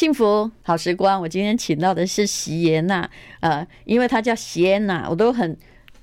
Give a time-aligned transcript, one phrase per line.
[0.00, 3.06] 幸福好时光，我今天请到的是席耶娜，
[3.40, 5.54] 呃，因为她叫席安娜，我都很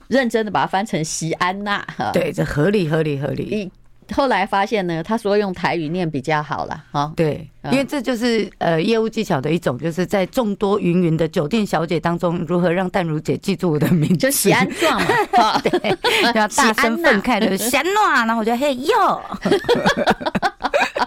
[0.07, 1.83] 认真的把它翻成席安娜。
[2.13, 3.71] 对，这合理合理合理。
[4.13, 7.11] 后来发现呢，她说用台语念比较好了，哈。
[7.15, 14.99] 对，因为这就是呃业务技巧的一种，就是在众多云云的酒店小姐当中，如何让淡如姐记住我的名字，就喜安状
[15.37, 15.97] 嘛， 对，
[16.35, 19.21] 要大声愤慨的 喜安娜，然后我就嘿哟。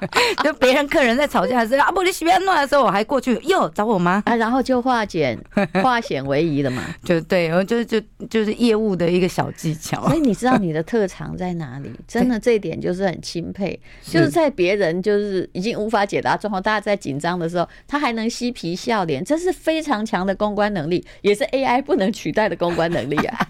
[0.43, 4.23] 就别人客人在吵架的时候，啊不，你喜欢弄的时候，我还过去哟找我妈？
[4.25, 5.39] 啊，然后就化简
[5.83, 6.83] 化险为夷了嘛。
[7.05, 8.01] 就对，然后就就
[8.31, 10.03] 就是业务的一个小技巧。
[10.09, 11.93] 所以你知道你的特长在哪里？
[12.09, 23.49] 真的这一点就是很钦佩，就是在别人就是已经无法解答状况，大家在紧张的时候，他还能嬉皮笑脸，这是非常强的公关能力，也是 AI 不能取代的公关能力啊。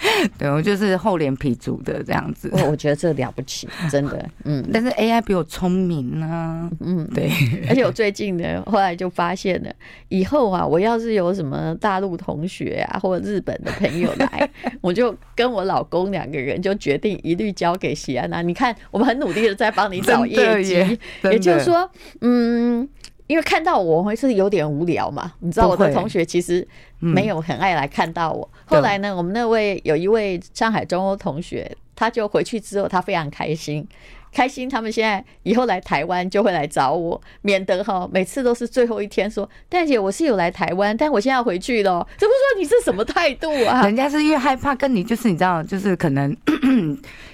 [0.38, 2.50] 对，我就是厚脸皮族的这样子。
[2.52, 4.28] 我我觉得这了不起，真的。
[4.44, 6.70] 嗯，但是 AI 比我聪明呢、啊。
[6.80, 7.30] 嗯，对。
[7.68, 9.70] 而且我最近呢，后来就发现了，
[10.08, 14.48] 以后啊，我要是有什么大陆同学啊，或者日本的朋友来，
[14.80, 18.40] 我就跟我老公两个人就决定一律交给喜安娜。
[18.42, 21.90] 你看，我们很努力的在帮你找业绩，也就是说，
[22.22, 22.88] 嗯。
[23.30, 26.66] 因为看到我会是有点无聊嘛，你知道我的同学其实
[26.98, 28.50] 没有很爱来看到我。
[28.64, 33.86] 后来呢，我们那位有一位上海中欧同学，他就回去之后他非常开心，
[34.32, 42.04] 开心他们现在以后来台湾就会来找我，免得哈每次都是最后一天说，淡姐我是有来台湾，但我现在要回去了。
[42.18, 43.84] 这不说你是什么态度啊？
[43.84, 46.36] 人家是越害怕跟你就是你知道就是可能。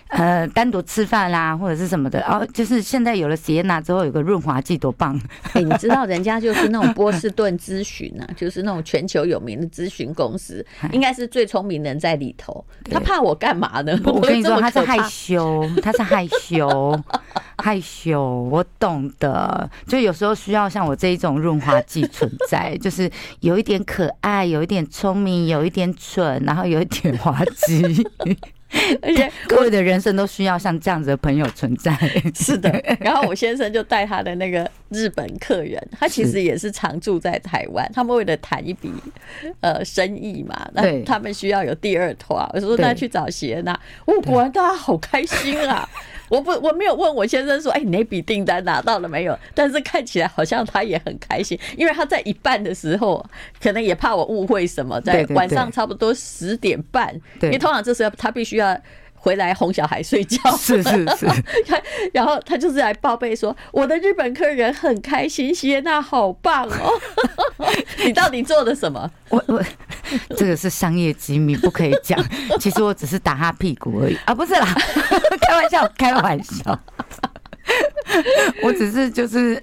[0.08, 5.20] 呃，单独吃饭啦，或者是什么的，哦，就是现在有了席耶娜之后，有个润滑剂多棒！
[5.52, 12.64] 哎，你知道人家就是那种波士顿咨询啊， 就是那种全球有名的咨询公司，应该是最聪明人在里头。
[12.90, 13.98] 他怕我干嘛呢？
[14.04, 16.98] 我跟你说，他是害羞，他是害羞，
[17.58, 18.48] 害羞。
[18.50, 28.06] 我懂的，就有时候需要像我这一种润滑剂存在，就是有一点可爱，有一点聪明，有一点蠢，然后有一点滑稽。
[29.02, 31.96] 而且 各位的人生都需要像这样子的朋友存在。
[32.34, 32.70] 是的，
[33.00, 37.88] 然后我先生就带他的那个日本客人，他其实也是常住在台湾。
[37.94, 38.92] 他们为了谈一笔
[39.60, 42.36] 呃生意嘛，那他们需要有第二托。
[42.52, 43.72] 我说那去找席恩娜，
[44.04, 45.88] 哦，果然大家好开心啊！
[46.28, 49.38] 我不我没有问我先生说，哎，你那笔订单拿到了没有？
[49.54, 53.24] 但是看起来好像他也很开心，因为他在一半的时候，
[53.62, 58.76] 可能也怕我误会什么，在晚上差不多十点半，因为通常这时候他必须要。
[59.18, 61.26] 回来哄小孩睡觉，是 是是，
[62.14, 66.92] 然后他就是来报备说，我的日本客人很开心，席耶娜好棒哦。
[68.06, 69.10] 你到底做了什么？
[69.30, 69.60] 我我
[70.36, 72.22] 这个是商业机密，不可以讲。
[72.60, 74.66] 其实我只是打他屁股而已啊，不是啦，
[75.48, 76.80] 开玩笑，开玩笑。
[78.62, 79.62] 我只是就是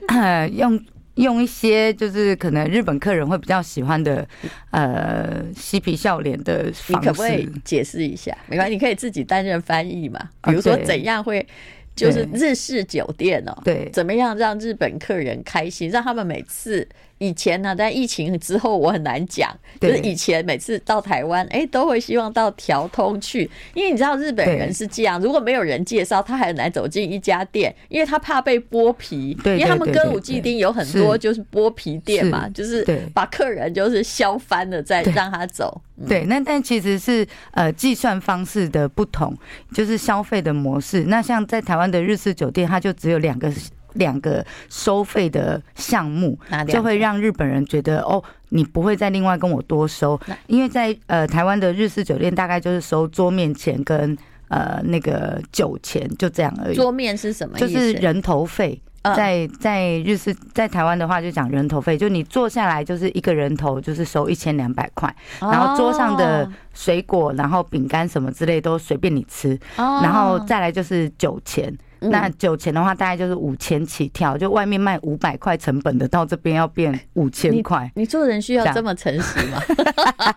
[0.53, 0.79] 用。
[1.17, 4.27] 用一些就是可能日本客人会比较喜欢的，
[4.71, 6.93] 呃，嬉皮笑脸的方式。
[6.93, 8.35] 你可不可以解释一下？
[8.47, 10.19] 没关系，你可以自己担任翻译嘛。
[10.41, 11.47] 比如说怎样会，
[11.95, 16.89] 就是日式酒店哦，对，怎么样让日本客人开心，让他们每次。
[17.23, 19.49] 以前呢，在疫情之后，我很难讲。
[19.79, 29.37] 就是以前每次到台湾，哎，都会希望到调通去，因为你知道日本人是这样，如果没有人介绍，他很难走进一家店，因为他怕被剥皮。
[29.45, 35.81] 因为他们歌舞伎町有很多就是剥皮店嘛，就是把客人就是削翻了再让他走。
[36.07, 39.35] 对，那但其实是呃计算方式的不同，
[39.73, 41.05] 就是消费的模式。
[41.05, 43.51] 那像在台湾的日式酒店，它就只有两个。
[43.93, 46.37] 两个收费的项目，
[46.67, 54.17] 就会让日本人觉得哦，你不会再另外跟我多收，因为在呃台湾的日式酒店大概就是收桌面钱跟
[54.49, 56.75] 呃那个酒钱，就这样而已。
[56.75, 57.57] 桌面是什么？
[57.57, 71.75] 就是人头费，在在日式在台湾的话就讲人头费，就你坐下来就是一个人头就是收一千两百块，然后桌上的水果，然后饼干什么之类都随便你吃，然后再来就是酒钱。
[72.09, 77.89] 那酒钱的话，大概就是五千起跳，就外面卖五百块成本的，到这边要变五千块。
[77.95, 79.61] 你做人需要这么诚实吗？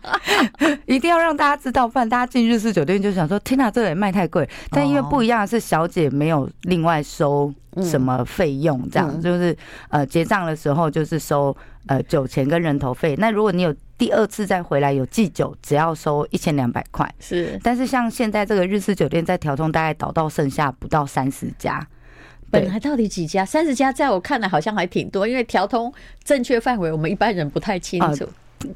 [0.86, 4.48] 一定要让大家知道，不然大家进日式酒店就想说：天哪，这个也卖太贵。
[4.70, 7.52] 但因为不一样的是，小姐没有另外收
[7.82, 9.56] 什么费用，这样就是
[9.88, 11.54] 呃结账的时候就是收
[11.86, 13.14] 呃酒钱跟人头费。
[13.16, 17.08] 那如果你有第二次再回来有祭酒，只要收一千两百块。
[17.18, 21.86] 是，但是像现在这个日式酒店在条通大概倒到剩下不到三十家，
[22.50, 23.44] 本来到底几家？
[23.44, 25.92] 三十家，在我看来好像还挺多，因为调通
[26.22, 28.28] 正确范围我们一般人不太清楚。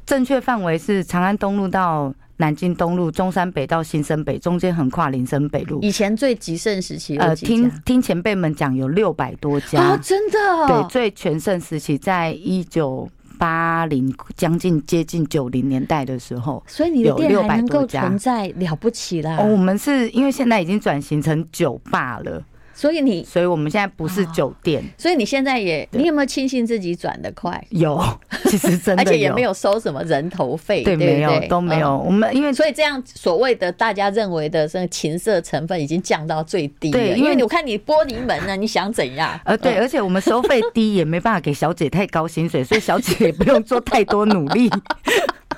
[0.05, 5.79] 正确范围是长安东路到南京东路，中山北到新生北，中间横跨林森北路。
[5.81, 13.07] 以前最极盛时期，呃，听听前辈们讲有六百多家哦，真的，对，最全盛时期在一九
[13.37, 19.37] 八零将近接近九零年代的时候，所以你的店还能够存在，了不起啦。
[19.37, 22.43] 哦，我们是因为现在已经转型成酒吧了。
[22.73, 27.63] 所以你，所以我们现在不是酒店，所以你现在也，你有没有庆幸自己转的快？
[27.69, 28.01] 有，
[28.45, 31.97] 其实真的，而且也没有收什么人头费，对，没有，都没有。
[31.97, 36.97] 我们因为所以这样所谓的大家认为的这个情色成分已经降到最低了。
[36.97, 39.39] 对，因为我看你玻璃门呢，你想怎样？
[39.45, 44.69] 呃，对，而且我们收费低，也没办法给小姐太高薪水，所以小姐也不用做太多努力。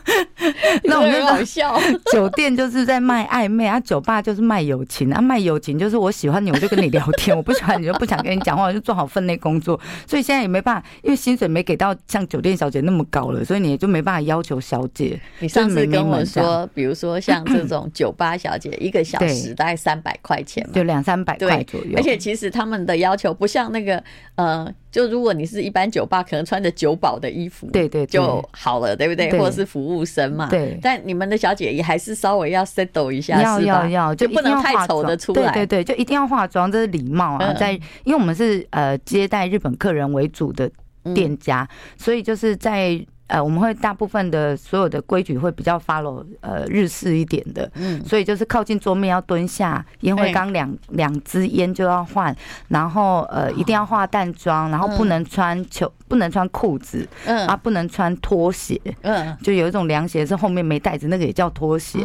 [0.84, 1.80] 那我们好笑，
[2.12, 9.80] 酒店就是在卖暧昧啊，酒吧就是卖友情啊，卖友情就是我喜欢你，我就跟你聊天；我不喜欢你，就不想跟你讲话，我就做好分内工作。
[10.08, 15.20] 所以现在也没办法，因为薪水没给到像酒店小姐那么高了，所以你也就没办法要求小姐。
[15.40, 21.94] 你上次跟我说，比如说像这 种酒吧小姐，一个小时大概三百块钱嘛，就两三百块左右。
[21.96, 24.04] 而且其实他们的要求不像那个
[24.36, 24.74] 呃。
[24.94, 29.32] 就如果你是一般酒吧，可能穿着酒保的衣服，对对就好了，对不对？
[29.32, 30.78] 或者是服务生嘛，对。
[30.84, 37.52] 但你们的小姐也还是稍微要 settle 一下，要要要，就不能太丑的出来，对对对，就一定要化妆，这是礼貌啊。
[37.56, 37.72] 在，
[38.04, 40.70] 因为我们是呃接待日本客人为主的
[41.16, 41.68] 店家，
[41.98, 43.04] 所以就是在。
[43.28, 52.36] 呃，我们会大部分的所有的规矩会比较 follow 呃日式一点的，嗯，所以就是靠近桌面要蹲下，烟灰缸两两支烟就要换，
[52.68, 57.48] 然后呃一定要化淡妆，然后不能穿球，不能穿裤子，嗯。
[57.48, 62.00] 啊，不能穿拖鞋，嗯，就有一种凉鞋是后面没带子，那个也叫拖鞋，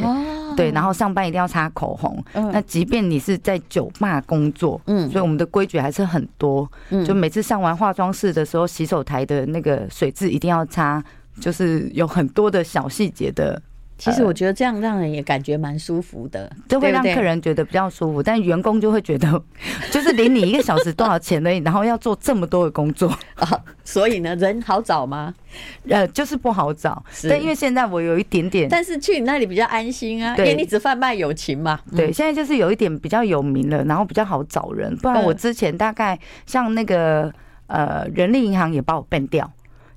[0.57, 6.69] 对，然后上班一定要擦口红，那即便你是在酒吧工作，嗯，所以我们的规矩还是很多，
[7.07, 11.03] 就每次上完化妆室的时候，洗手台的那个水渍一定要擦。
[11.41, 13.63] 就是有很多的小细节的，
[13.99, 19.43] 其实我觉得这样让人也感觉蛮舒服的，就会让客人觉得比较舒服，但员工就会觉得，
[19.91, 25.35] 就是领你一个小时多少钱而已，然后要做这么多的工作 啊，所以呢，人好找吗？
[25.89, 31.81] 呃，就是不好找，但因为现在我有一点点，但是去你那里比较安心啊，因为你只贩卖友情嘛。
[31.97, 36.17] 对，现在就是有一点比较有名了，然后比较好找人，不然我之前大概
[36.47, 37.33] 像那个
[37.67, 39.51] 呃人力银行也把我 ban 掉。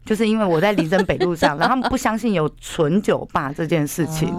[0.05, 4.29] 就是因为我在林森北路上， 然后他们不相信有纯酒吧这件事情，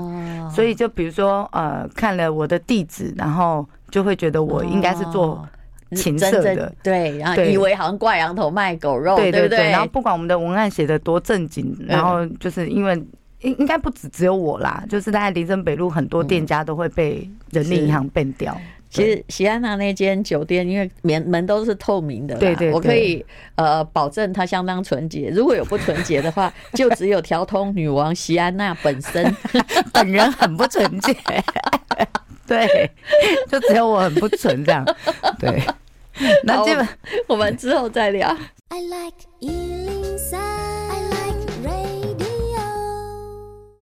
[0.50, 5.46] 所以就比如说呃，看了我的地址，然后就会觉得我应该是做
[5.94, 12.94] 情色的，对，然后以为好像挂羊头卖狗肉，对对对，然后不管我们的文案写的多正经，然后就是因为
[13.40, 18.56] 应应该不止只有我啦，就是在林森北路很多店家都会被人力银行 ban 掉。
[18.92, 23.24] 其实喜安娜那间酒店，因为门门都是透明的，对对，我可以
[23.54, 25.30] 呃保证它相当纯洁。
[25.34, 29.34] 如果有不纯洁的话， 就只有调通女王席安娜本身
[29.94, 31.16] 本人很不纯洁，
[32.46, 32.90] 对，
[33.48, 34.84] 就只有我很不纯这样，
[35.40, 35.62] 对。
[36.44, 36.86] 那这本
[37.26, 38.36] 我们之后再聊。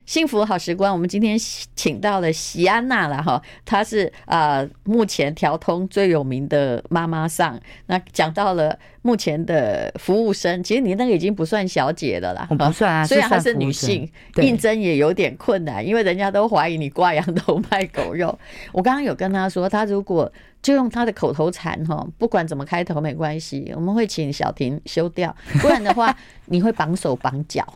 [0.09, 1.39] 幸福好时光，我们今天
[1.77, 7.61] 请到了席安娜了哈，她是啊目前调通最有名的妈妈上。
[7.89, 18.39] 那讲到了目前的服务生，其实你那个已经不算小姐了啦，不算啊，虽然她是女性，应征也有点困难，因为人家都怀疑你挂羊头卖狗肉。
[18.73, 20.33] 我刚刚有跟她说，她如果
[20.63, 26.17] 就用他的口头禅哈，不管怎么开头没关系，我们会请小婷修掉，不然的话
[26.47, 27.67] 你会绑手绑脚。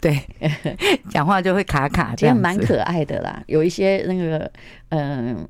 [0.00, 0.18] 对，
[1.10, 3.42] 讲话就会卡卡，这样蛮可爱的啦。
[3.46, 4.50] 有一些那个
[4.90, 5.48] 嗯。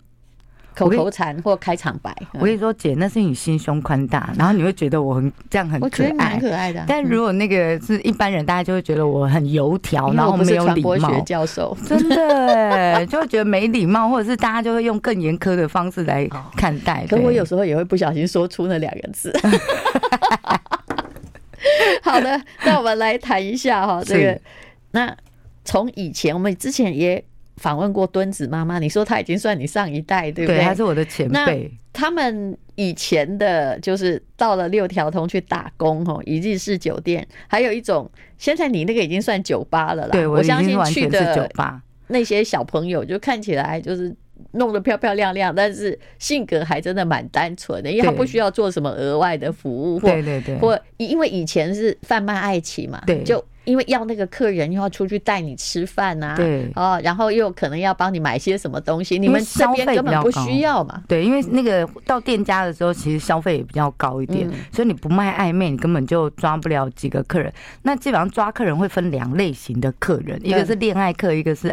[0.75, 6.83] 口头禅或开场白，我跟你说，姐，那是你心胸宽大，然后你会觉得我很这样很可爱，蛮可爱的。
[6.89, 11.21] 但如果那个是一般人，大家就会觉得我很油条，然后没有礼貌。
[11.21, 16.27] 教授真的就会觉得没礼貌，或者是大家就会用更严苛的方式来
[16.57, 17.07] 看待。
[17.07, 19.31] 可我有时候也会不小心说出那两个字。
[22.03, 24.41] 好的，那我们来谈一下哈，这个
[24.93, 25.15] 那
[25.65, 27.23] 从以前我们之前也。
[27.57, 30.59] 访问过墩子妈妈，你说她已经算你上一代，对不对？
[30.59, 31.71] 对，她是我的前辈。
[31.93, 40.13] 他们以前的，就是到了六条通去打工，哦，一日式酒店，还有一种，现在你那个已经算酒吧了啦。
[40.13, 44.15] 对，我相信去的酒吧那些小朋友，就看起来就是
[44.53, 53.43] 弄得漂漂亮亮，但是性格还真的蛮单纯的，因为他不需要做什么额外的服务，或对对对，或因为以前是贩卖爱情嘛，对，就。
[53.65, 61.01] 因为要那个客人又要出去带你吃饭呐，对哦，然后又可能要帮你买些什么东西，你们这边根本不需要嘛。
[61.07, 67.53] 对，因为那个到店家的时候，其实消费也比较高一点，所以你不卖暧昧，你根本就抓不了几个客人。
[67.83, 71.73] 那基本上抓客人会分两类型的客人，一个是恋爱客，一个是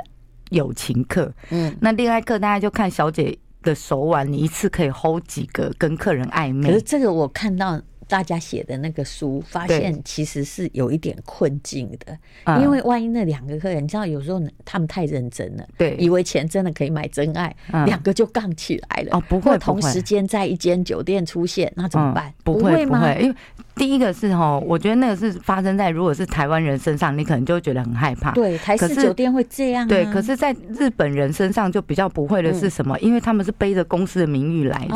[0.50, 1.32] 友情客。
[1.50, 6.68] 嗯，那恋爱客大家就看小姐的手腕，你一次可以 hold 几个跟客人暧昧。
[6.68, 7.82] 可是这个我看到。
[8.10, 19.16] 大家写的那个书，发现其实是有一点困境的，因为万一那两个客人，你知道，有时候他们太认真了，对，以为钱真的可以买真爱，两个就杠起来了。
[19.16, 22.34] 哦，不会，同时间在一间酒店出现，那怎么办？
[22.44, 23.36] 不会，不会，因为
[23.80, 28.32] 第一个是哈，我觉得那个是发生在如果是台湾人身上，你可能就会觉得很害怕。
[28.34, 29.88] 对，台式酒店会这样。
[29.88, 33.00] 对，可是在日本人身上就比较不会的是什么？
[33.00, 34.96] 因为他们是背着公司的名誉来的，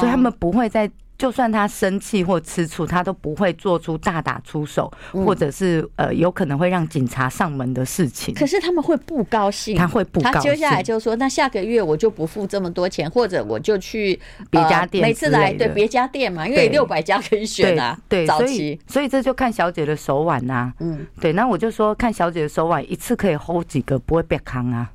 [0.00, 0.90] 所以他们不会在。
[1.18, 8.34] 就算他生气或吃醋，他都不会做出大打出手，或者是呃有可能会让警察上门的事情。
[8.34, 10.32] 可是他们会不高兴，他会不高兴。
[10.34, 14.18] 他接下来就说：“那下个月我就不付这么多钱，或者我就去
[14.50, 17.98] 别家店。”每次来对别家店嘛，因为六百家可以选啊。
[18.08, 20.72] 对，所以所以这就看小姐的手腕呐。
[20.80, 21.32] 嗯，对。
[21.32, 24.90] 那我就说看小姐的手腕，一次可以 hold 几个，不会被坑啊。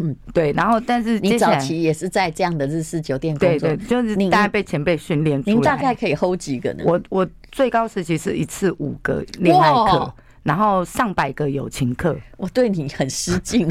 [0.00, 5.54] 嗯， 对，然后但是你早期也是在这样的日式酒店工作，对对，就是大概被前辈训练出来。
[5.54, 6.84] 您大概可以 hold 几个呢？
[6.86, 12.16] 我我最高时期是一次五个恋爱课，然后上百个友情课。
[12.36, 13.68] 我对你很失敬。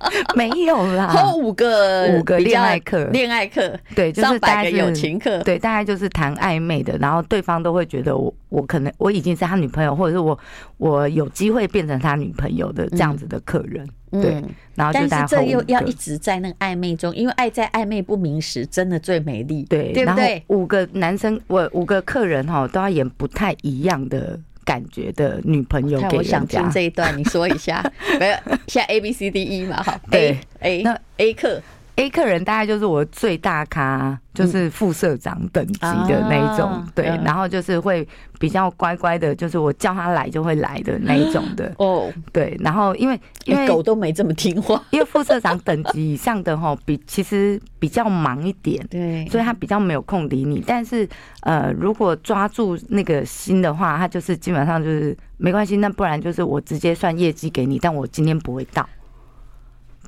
[0.36, 10.38] 没有啦，后五个五个恋爱课，恋爱课对，就是大概友情客，对，大概就是谈暧昧的，然后对方都会觉得我我可能我已经是他女朋友，或者是我
[10.76, 14.42] 我有机会变成他女朋友的这样子的客人，对，
[14.74, 20.42] 然后就大家但是这又要一直在那个暧昧中，因为爱在暧昧不明时真的最美丽，对，对不对？
[20.48, 24.38] 五个男生，我五个客人哈都要演不太一样的。
[24.68, 27.82] 感觉的女朋友，我想听这一段，你说一下。
[28.20, 29.98] 没有，现在 A B C D E 嘛，好。
[30.10, 31.58] 对 A 那 A 客
[31.98, 34.18] A 客人大概就是我最大咖。
[34.38, 38.06] 就是副社长等级的那一种，对，然后就是会
[38.38, 50.62] 比较乖乖的，就是我叫他来就会来的那一种的哦，对，然后因为因为狗都没这么听话， 因为副社长等级以上的吼，比其实比较忙一点，对，所以他比较没有空理你。
[50.64, 51.08] 但是
[51.40, 58.88] 呃，如果抓住那个心的话，他就是基本上就是没关系，那不然就是我直接算业绩给你，但我今天不会到。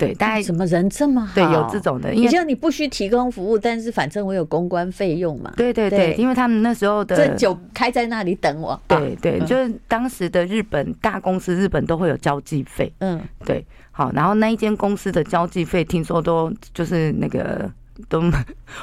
[0.01, 1.35] 对，大概什么人这么好？
[1.35, 5.53] 对，有这种的，因为你不需提供服务，但是反正我有公关费用嘛。
[5.59, 8.81] 对对对，因为他们那时候的这酒开在那里等我。
[8.89, 12.91] 对对，就是当时的日本大公司，日本都会有交际费。
[13.01, 17.71] 嗯，对，好，然后那一间公司的交际费，听说都就是那个
[18.09, 18.23] 都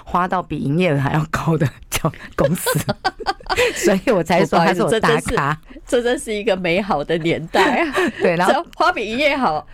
[0.06, 2.80] 花到比营业额还要高的交公司，
[3.74, 5.60] 所以我才说他是我大咖。
[5.88, 7.94] 这真是一个美好的年代啊！
[8.22, 9.66] 对，然后花比营业好。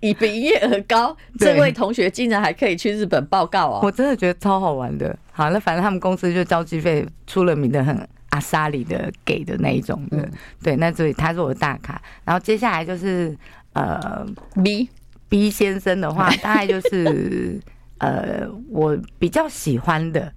[0.00, 3.80] 以比营业额高，这位同学竟然还可以去日本报告哦！
[3.82, 5.16] 我真的觉得超好玩的。
[5.32, 10.28] 好，那反正他们公司就交际费出了名的很阿莎里的给的那一种的。
[10.62, 12.00] 对，那所以他是我的大咖。
[12.24, 13.36] 然后接下来就是
[13.74, 14.26] 呃
[14.62, 14.88] B
[15.28, 17.60] B 先生的话，大概就是
[17.98, 20.32] 呃我比较喜欢的。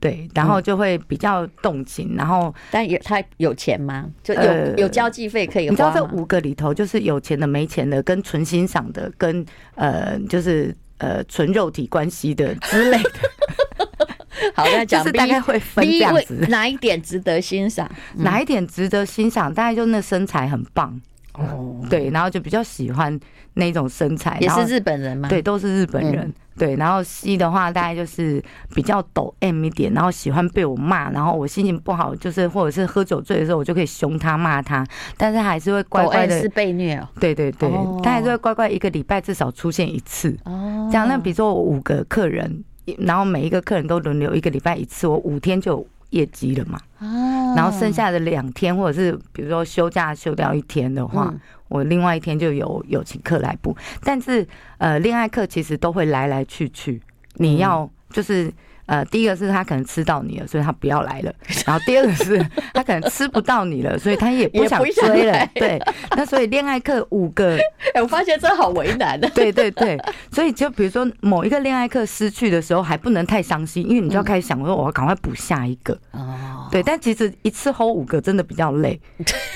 [0.00, 4.06] 对，然后就会比较动情，然后但有他有钱吗？
[4.22, 5.70] 就有有交际费可以花。
[5.70, 13.10] 你知道这五个里头，就是有钱的、没钱的、跟纯欣赏的、跟呃，就是呃纯肉体关系的之类的。
[14.54, 16.46] 好，那 讲是大概会分这样子。
[16.48, 17.90] 哪一点值得欣赏？
[18.18, 19.52] 哪一点值得欣赏？
[19.52, 21.00] 大概就那身材很棒
[21.34, 23.18] 哦，对，然后就比较喜欢
[23.54, 24.38] 那种身材。
[24.40, 25.28] 也是日本人吗？
[25.28, 26.32] 对，都是日本人。
[26.58, 28.42] 对，然后 C 的话大概就是
[28.74, 34.84] 比较抖 M 一点，然后喜欢被我骂，然后我心情不好，就是或者是喝酒醉的时候，我就可以凶他骂他，
[35.16, 36.40] 但是还是会乖乖的。
[36.40, 37.08] 是被虐哦。
[37.20, 37.70] 对对对，
[38.02, 40.36] 他还是会乖乖一个礼拜至少出现一次。
[40.44, 40.88] 哦。
[40.90, 42.64] 这样，那比如说我五个客人，
[42.98, 46.78] 然后每一个客人都轮流一个礼拜一次，我五天就有业绩了嘛。
[46.98, 47.54] 哦。
[47.56, 51.34] 然后剩下的两天，或者是比如说休假休掉一天的话。
[51.68, 54.46] 我另外一天就有有请客来补，但是
[54.78, 56.98] 呃，恋爱课其实都会来来去去。
[57.34, 58.50] 你要就是
[58.88, 61.32] 呃，第一个是他可能吃到你了，所以他不要来了。
[61.66, 65.48] 然后第二个是他可能吃不到你了，所以他也不想 追了。
[65.54, 65.78] 对，
[66.16, 67.58] 那所以恋爱课五个，
[67.94, 69.28] 哎，我发现这好为难的。
[69.30, 69.96] 对对对，
[70.32, 75.92] 所以就比如说某一个恋爱课失去的时候，还不能太伤心，因为你就要开始想说，我要赶快补下一个。
[76.12, 78.98] 哦，对，但其实一次 hold 五个真的比较累。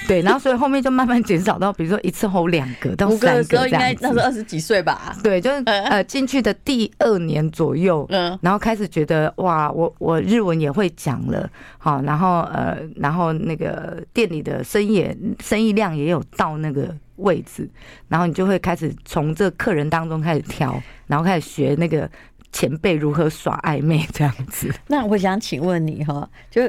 [0.06, 3.68] 对，然后所以后面就慢慢减少到，比如说一次 hold 两个到三个这样子。
[3.70, 5.16] 应该那时候二十几岁吧？
[5.22, 15.06] 对，就是呃进去的第二年左右，嗯，然后开始觉得哇，我我日文也会讲了，好，然后呃，然后那个店里的生意
[15.40, 17.68] 生意量也有到那个位置，
[18.08, 22.08] 然后你就会开始从这客人当中开始挑，然后开始学那个
[22.52, 24.72] 前辈如何耍暧昧这样子。
[24.88, 26.62] 那我想请问你哈，就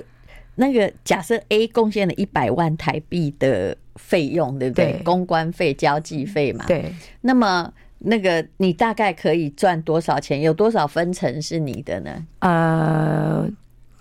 [0.56, 4.94] 那个假设 A 贡献了一百万台币的费用，对不对？
[4.94, 6.66] 对，公关费、交际费嘛。
[6.68, 7.72] 对，那么。
[8.06, 10.42] 那个你大概可以赚多少钱？
[10.42, 12.28] 有多少分成是你的呢？
[12.40, 13.50] 呃，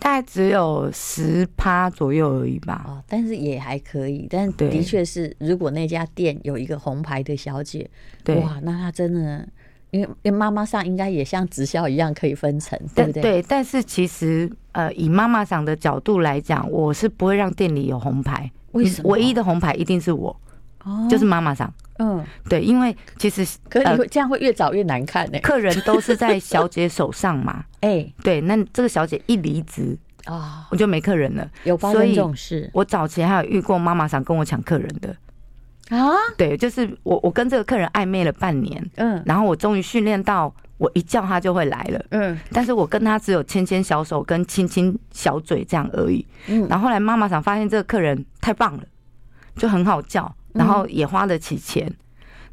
[0.00, 2.84] 大概只有十趴左右而已吧。
[2.88, 4.26] 哦，但是也还可以。
[4.28, 7.88] 但的确是，如果那家店有一个红牌的小姐，
[8.24, 9.46] 对哇，那她真的，
[9.92, 13.22] 因为因为妈妈上应该也像直销一样可以分成，对不对？
[13.22, 13.42] 对。
[13.42, 18.50] 但是其实，呃，以妈妈上的角度来讲，我是不会让店里有红牌。
[18.72, 19.10] 为什么？
[19.10, 20.36] 唯一的红牌一定是我，
[20.82, 21.72] 哦，就是妈妈桑。
[22.02, 25.38] 嗯，对，因为其实可是你会这样会越找越难看呢。
[25.40, 31.48] 客人都是在小姐手上嘛， 哎，对，那这个小姐一离职啊，我就没客人了。
[31.62, 32.68] 有发生这种事？
[32.74, 36.10] 我早前还有遇过妈妈想跟我抢客人的啊。
[36.36, 48.82] 对，就是我我跟这个客人暧昧了半年，嗯，然后我终于训练到我一叫他就会来了，嗯，但是我跟他只有牵牵小手跟亲亲小嘴这样而已，嗯，然后后来妈妈想发现这个客人太棒了，
[49.54, 50.34] 就很好叫。
[50.52, 51.96] 然后也花得起钱，嗯、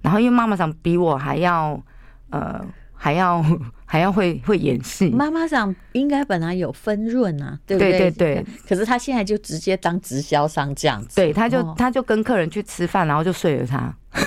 [0.02, 1.82] 然后因为妈妈桑比我还要，
[2.30, 2.64] 呃，
[2.94, 3.44] 还要
[3.86, 5.10] 还要会会演戏。
[5.10, 7.92] 妈妈桑应该本来有分润啊，对不对？
[7.92, 8.46] 对对对。
[8.68, 11.16] 可是他现在就直接当直销商这样子。
[11.16, 13.94] 对，他就他就跟客人去吃饭，然后就睡了他。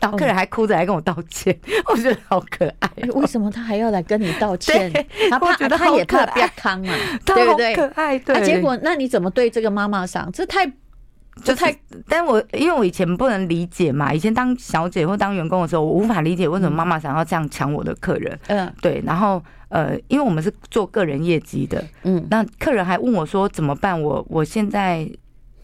[0.00, 1.54] 然后客人还哭着来跟我道歉，
[1.92, 2.90] 我觉得好可爱。
[3.12, 4.90] 为什么他还要来跟你道歉？
[5.28, 6.94] 他怕他也怕不要康啊，
[7.26, 7.74] 对不对？
[7.76, 8.18] 可爱。
[8.18, 8.42] 对。
[8.42, 10.32] 结果那你怎么对这个妈妈桑？
[10.32, 10.72] 这太。
[11.42, 11.74] 就太，
[12.06, 18.38] 但我因为我以前不能理解嘛，以前当小姐或当员工的时候，我无法理解为什么妈妈想要这样抢我的客人。
[18.48, 24.00] 嗯，对，然后呃，因为我们是做个人业绩的，嗯，那客人还问我说怎么办？
[24.00, 25.08] 我我现在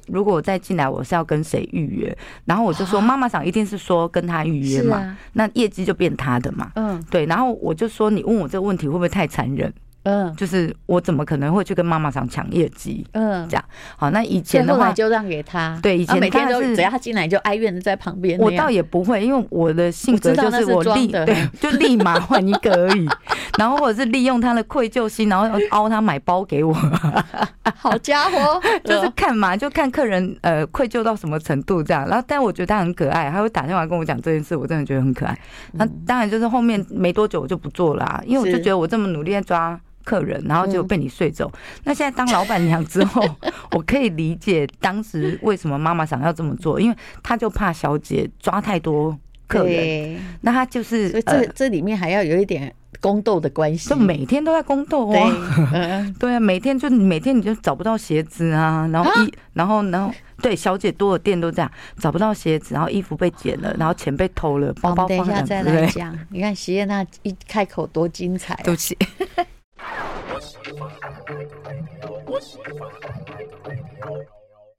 [0.07, 2.17] 如果我再进来，我是要跟谁预约？
[2.45, 6.71] 然后我就说妈妈想一定是说跟他预约嘛，那业绩就变他的嘛。
[6.77, 9.71] 嗯，对，然后我就说你问我这个问题会不会太残忍？
[10.09, 13.05] 嗯，就是我怎么可能会去跟妈妈厂抢业绩？
[13.13, 13.65] 嗯，这样
[13.97, 14.09] 好。
[14.11, 18.39] 那以前的话就让给他，对，以前每天都只要他进来就哀怨的在旁边。
[18.39, 23.09] 我倒也不会，因为我的性格就是我立对，就立马换一个而已。
[23.59, 26.73] 然后或者是利用他的愧疚心，然后凹他买包给我。
[27.75, 32.07] 好家伙， 就是看嘛，就看客人呃愧疚到什么程度这样。
[32.07, 35.37] 然后，但我觉得他很可爱，他会打电话跟我讲这件事，我真的觉得很可爱。
[35.73, 39.79] 那当然就是后面没多久我就不做了，因为我就觉得我这么努力在抓。
[40.07, 41.51] 客人，然后就被你睡走。
[41.53, 43.21] 嗯、那现在当老板娘之后，
[43.77, 50.17] 我可以理解当时为什么妈妈想要这么做，因为她就怕小姐抓太多客人。
[50.43, 55.13] 那她就是，所以这这里面还要有一点宫斗的关系，就每天都在宫斗哦。
[55.13, 66.17] 对， 对啊，每天就每天你就找不到鞋子啊，然后衣，然后然后对，小姐多的店都这样，找不到鞋子，然后衣服被剪了，然后钱被偷了，包包等一下再来讲。
[66.31, 68.97] 你看席耶娜一开口多精彩，对不起。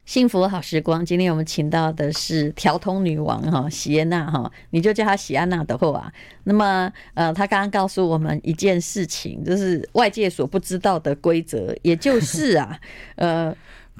[0.05, 6.11] 幸福好时光，今天我们请到的是调通女王哈，喜安娜哈，你就叫她喜安娜的话。
[6.45, 12.79] 那么呃，她刚刚告诉我们一件事情，就是外界所不知道的规则，也就是啊，
[13.15, 13.55] 呃。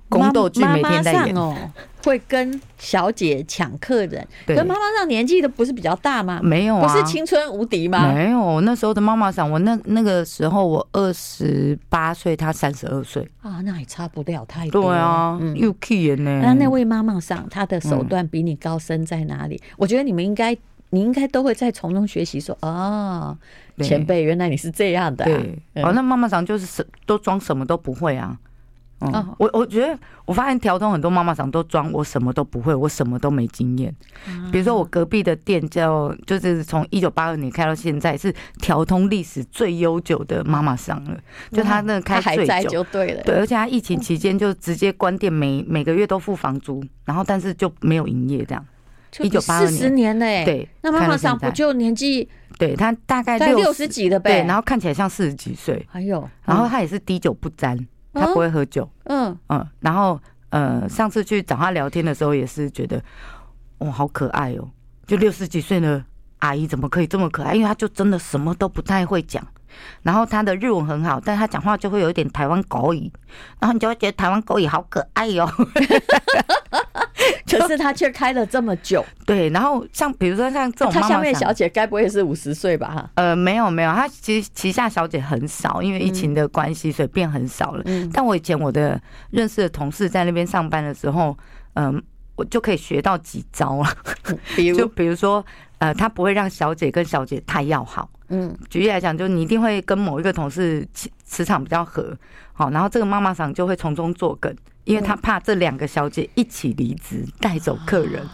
[0.10, 1.54] 宫斗剧每天在演哦，
[2.06, 4.26] 会跟小姐抢客人。
[4.46, 6.40] 对，可妈妈上年纪的不是比较大吗？
[6.42, 8.14] 没有啊，不是青春无敌吗？
[8.14, 14.84] 没有，那时候的妈妈桑，我那那个时候我二十八岁，她三十二岁啊，那也差不了太多。
[14.84, 16.40] 对啊，又气人呢。
[16.42, 19.56] 那那位妈妈桑，她的手段比你高深在哪里？
[19.56, 20.56] 嗯、我觉得你们应该，
[20.92, 23.38] 你应该都会在从中学习，说哦，
[23.80, 25.28] 前辈，原来你是这样的、啊。
[25.28, 28.38] 对，嗯、哦，那妈妈桑就是什都装什么都不会啊。
[29.00, 33.94] 嗯，我我觉得我发现调通很多妈妈桑都装我什么都不会，我什么都没经验。
[34.52, 41.18] 比如说我隔壁的店叫，就是从一九八二年开到现在，是调通历史最悠久的妈妈桑了。
[41.52, 48.66] 就他那个开最久，对了，对，而且他疫情期间就直接关店，每每个月都付房租，然后但是就没有营业这样。
[49.20, 50.44] 一九八二年，四十年嘞。
[50.44, 52.28] 对，那妈妈桑不就年纪？
[52.58, 55.86] 对他大概六十几了呗，对，然后看起来像四十几岁。
[55.90, 57.78] 还有，然后他也是滴酒不沾，
[58.20, 58.90] 他不会喝酒。
[59.06, 63.04] 嗯嗯，然后呃，上次去找他聊天的时候，也是觉得
[63.80, 64.70] 哇，好可爱哦！
[65.06, 66.04] 就六十几岁的
[66.40, 67.54] 阿姨怎么可以这么可爱？
[67.56, 69.46] 因为他就真的什么都不太会讲。
[70.04, 73.12] 然后他的日文很好，但是他讲话就会有一点台湾狗语，
[73.60, 75.50] 然后你就会觉得台湾狗语好可爱哟。
[77.50, 79.50] 可是他却开了这么久，对。
[79.50, 82.88] 然后像比如说像这种他下面小姐该不会是五十岁吧？
[82.90, 87.84] 哈，呃，没有没有，他其实旗下小姐很少，因为疫情的关系，所以变很少了。
[88.14, 91.36] 但我以前我的认识的同事在那边上班的时候，
[91.74, 92.02] 嗯，
[92.36, 93.88] 我就可以学到几招了。
[94.56, 95.44] 比如，就比如说，
[95.80, 98.10] 呃，他不会让小姐跟小姐太要好。
[98.30, 102.16] 嗯，举例来讲，就你一定会跟某一个同事磁磁场比较合，
[102.54, 108.28] 好，然后这个妈妈桑就会从中作梗，因为她怕这两个小姐一起离职带走客人，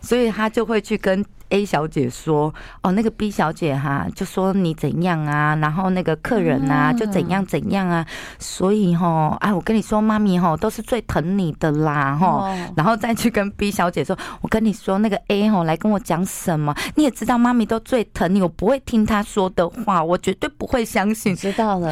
[0.00, 1.24] 所以他就会去跟。
[1.50, 8.06] A 小姐说：“哦，那个 B 小姐哈，就说你怎样啊，然后那个客人啊，就怎样怎样啊，
[8.38, 21.34] 所以哈，哎，我跟你说，妈咪哈都是最疼你的啦哈，然后再去跟 B 小姐说，我跟你说，那个 A 哈来跟我讲什么，你也知道，妈咪都最疼你，我不会听她说的话，我绝对不会相信。
[21.34, 21.90] 知道了，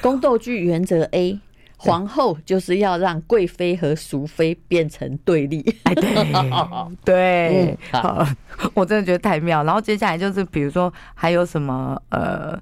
[0.00, 1.38] 宫斗剧原则 A。”
[1.84, 6.14] 皇后就是要让贵妃和淑妃变成对立，哎，对。
[7.04, 8.26] 对，好，
[8.74, 9.62] 我真的觉得太妙。
[9.64, 12.58] 然后接下来就是，比如说还有什么，呃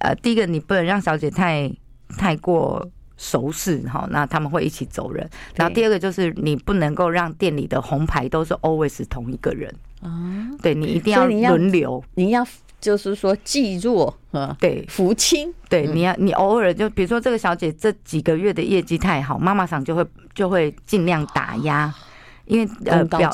[0.00, 1.70] 呃，第一个你不能让小姐太
[2.16, 5.28] 太过熟识哈，那他们会一起走人。
[5.54, 9.72] 然后第二个就是你不能够让店里的红牌都是 always 同一个人。
[10.00, 12.46] 啊，对，你一定要轮流，你要。
[12.82, 21.90] 就是说，济弱啊，对，扶清，对，你要你偶尔就比如说这个小姐这几个月的业绩太好，妈妈桑就会就会尽量打压，
[22.44, 23.32] 因为呃表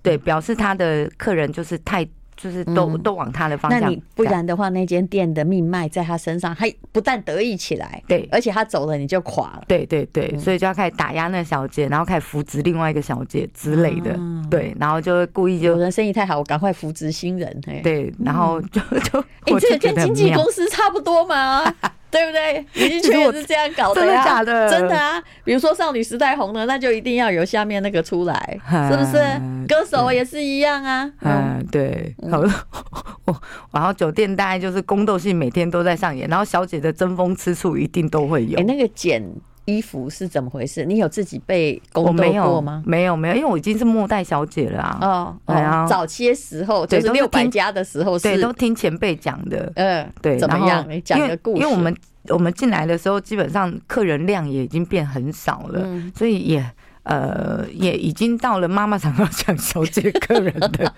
[0.00, 2.08] 对表示她的客人就是太。
[2.36, 21.62] 就是都、嗯、都往他的方向，那你不然的话，那间店的命脉在他身上，他不但得意起来，对，而且他走了你就垮了，对对对，所以就要开始打压那个小姐，然后开始扶植另外一个小姐之类的，嗯、对，然后就会故意就有人生意太好，我赶快扶植新人，对，然后就就哎，欸、这个跟经纪公司差不多嘛。
[22.14, 22.64] 对不对？
[22.74, 24.70] 演艺圈也是这样搞的呀，真的假的？
[24.70, 25.20] 真的啊！
[25.42, 29.18] 比如说少女时代红了，那就一定要有下面那个出来，是不是？
[29.66, 31.10] 歌手也是一样啊。
[31.22, 32.14] 嗯，对。
[32.30, 32.38] 好，
[33.26, 38.60] 我然后酒店大概就是宫斗戏，每天都在上演，然后小姐的争风吃醋一定都会有。
[38.60, 39.20] 哎，那个剪
[39.64, 40.84] 衣服是怎么回事？
[40.84, 42.82] 你有自己被宫斗过吗？
[42.86, 44.98] 没有，没有，因为我已经是末代小姐了啊。
[45.00, 45.86] 哦，对啊。
[45.86, 49.72] 早些时候就是六百家的时候，对，都听前辈讲的。
[49.76, 50.38] 嗯，对。
[50.38, 50.84] 怎么样？
[50.88, 51.62] 你讲个故事。
[51.62, 51.94] 因为我们。
[52.30, 56.70] 我们进来的时候，基本上客人量也已经变很少了，嗯、所以也
[57.02, 60.90] 呃也已经到了妈妈想要讲小姐客人的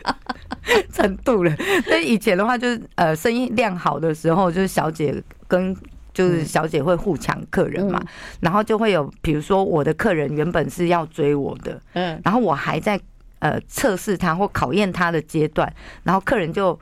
[0.94, 1.52] 程度了。
[1.90, 5.76] 但以前的话，就是呃生意量好的时候，就是小姐跟
[6.16, 8.08] 就是小姐会互抢客人嘛，嗯、
[8.40, 12.98] 然后就会有比如说我的客人原本是要追我的，嗯，然后我还在
[13.40, 15.70] 呃测试他或考验他的阶段，
[16.02, 16.78] 然后客人就。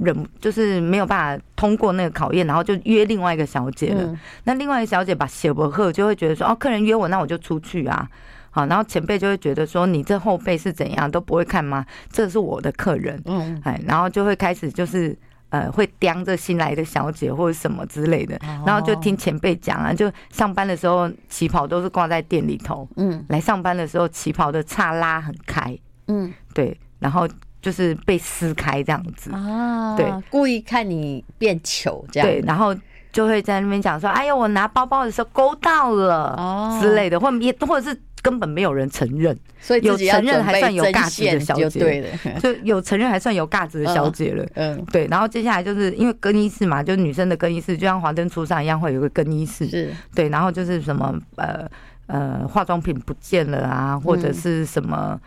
[0.00, 4.00] 忍就是没有办法通过那个考验，然后就约另外一个小姐了。
[4.04, 8.08] 嗯、那另外一个小姐把写博客就会觉得说，哦，客人约我，那我就出去啊。
[8.50, 11.84] 好，然后前辈就会觉得说，你这后辈是怎样都不会看吗？
[12.12, 15.18] 这是我的客人，嗯，哎，然后就会开始就是
[15.50, 27.28] 呃，会盯着新来的小姐或者什么之类的，然后就听前辈讲啊，就上班的时候旗袍都是挂在店里头，嗯，来上班的时候旗袍的叉拉很开，嗯，对，然后。
[27.60, 29.32] 就是被撕开这样子。
[29.32, 32.72] 啊，对，故意看你变糗这样，对，然后
[33.10, 36.78] 就会在那边讲说，哎呀，我拿包包的时候勾到了哦。
[36.80, 42.08] 之类的，或也或者是根本没有人承认，所以有承认还算有价值的小姐，对的，
[42.40, 51.68] 就有承认还算有价值的小姐了，嗯，对，然后接下来就是因为更衣室嘛，就是女生的更衣室，就像华灯初上一样，会有个更衣室，是对，然后就是什么呃
[52.06, 55.20] 呃化妆品不见了啊，或者是什么。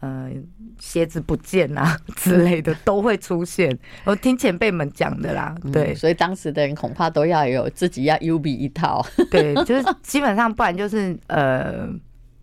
[0.00, 0.30] 呃，
[0.78, 5.54] 鞋子不见啊 之类的都会出现，我听前辈们讲的啦。
[5.72, 9.04] 对、嗯，所以当时的人恐怕都要有自己要 U B 一套。
[9.30, 11.88] 对，就是基本上，不然就是呃，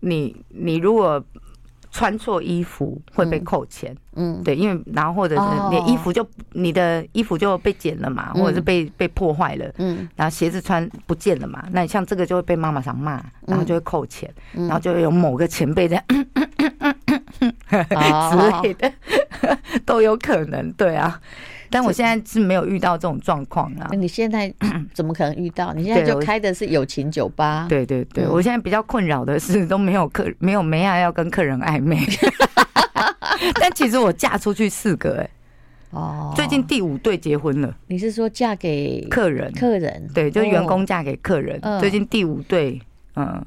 [0.04, 1.22] 你你如果
[1.90, 3.96] 穿错衣服会被扣钱。
[4.16, 9.68] 嗯，对，因为然后或者是你的衣服就、哦、你的衣服就被剪了嘛，或者是被被破坏了。
[9.78, 16.04] 嗯，然后鞋子穿不见了嘛，那你像这个就会被妈妈桑骂，然后就会扣钱，嗯、然后就会有某个前辈在。
[17.40, 18.92] 之类的
[19.84, 21.20] 都有可能，对啊。
[21.74, 23.90] 但我现在是没有遇到这种状况啊。
[23.90, 24.54] 你现在
[24.94, 25.74] 怎么可能遇到？
[25.74, 27.66] 你现在就开的是友情酒吧。
[27.68, 31.98] 对对对，我现在比较困扰的是都没有客，没有没爱要跟客人暧昧。
[33.58, 35.30] 但其实我嫁出去四个哎、欸。
[35.90, 37.76] 哦，最近第五对结婚了。
[37.88, 39.52] 你是说嫁给客人？
[39.54, 41.58] 客人对，就员工嫁给客人。
[41.62, 42.80] 哦、最近第五对，
[43.16, 43.44] 嗯，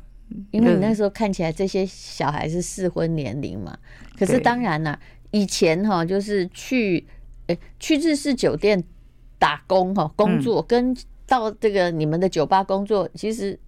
[0.52, 3.74] 因为你那时候看起来这些小孩是适婚年龄嘛。
[4.20, 5.00] 可是当然啦，
[5.32, 7.06] 以前哈就是去，
[7.48, 8.84] 欸、去日式酒店
[9.38, 13.60] 打工哈工作，跟到这个你们的酒吧工作，其实。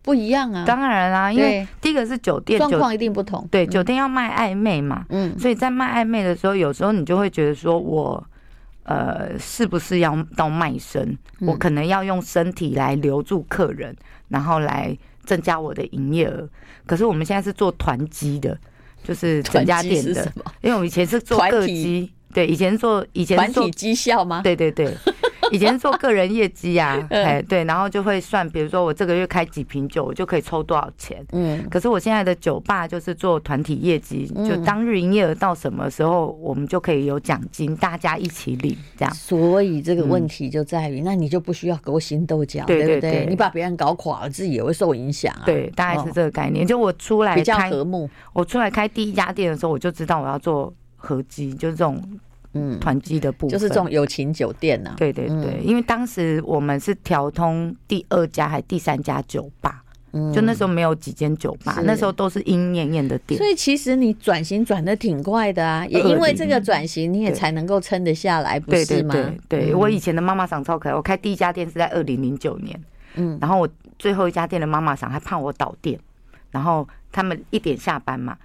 [0.00, 3.46] 不一样啊，当然啦，因为第一个是酒店状况一定不同。
[3.50, 8.24] 对，酒店要卖暧昧嘛，嗯，所以在卖暧昧的时候，有时候你就会觉得说，我
[8.84, 11.18] 呃是不是要到卖身？
[11.40, 13.94] 我可能要用身体来留住客人，
[14.28, 16.48] 然后来增加我的营业额。
[16.86, 18.56] 可是我们现在是做团机的，
[19.02, 24.40] 就是整家店的，因为我们以前是做个机，对，以前做以前做体绩效吗？
[24.42, 24.94] 对对对。
[25.50, 31.24] 以前做个人业绩啊，哎对，然后就会算，比如说我这个月开几瓶酒，我就可以抽多少钱。
[31.32, 39.14] 嗯，可是我现在的酒吧就是做团体业绩，就当日营业额到什么时候，我们就可以有奖金，大家一起领这样。
[39.14, 43.24] 所以这个问题就在于，那你就不需要勾心斗角，对不对？
[43.26, 45.44] 你把别人搞垮了，自己也会受影响啊。
[45.46, 46.66] 对，大概是这个概念。
[46.66, 52.02] 就我出来比较和睦，我出来开第一家店的时候，我就知道我要做合机，就是这种。
[52.54, 54.96] 嗯，团机的部分就是这种友情酒店呐、啊。
[54.96, 63.36] 对对对，因为当时我们是调通第二家还第三家酒吧，嗯，就那时候没有几间酒吧，那时候都是莺莺燕燕的店。
[63.36, 69.12] 所以其实你转型转的挺快的啊，也因为这个转型，你也才能够撑得下来，不是吗？
[69.12, 72.82] 对对对，对，我以前的妈妈桑超可爱，我开第一家店是在二零零九年，
[73.16, 76.00] 嗯，然后我最后一家店的妈妈桑还怕我倒店，
[76.50, 78.38] 然后他们一点下班嘛。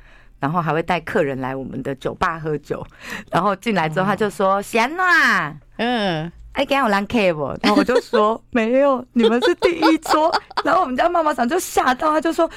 [0.43, 2.85] 然后还会带客人来我们的酒吧喝酒，
[3.31, 10.29] 然后进来之后他就说：“贤娜，嗯，哎，给我蓝 K 不？”然后我就说： “没有，你们是第一桌。”
[10.65, 12.49] 然后我们家妈妈长就吓到，他就说：“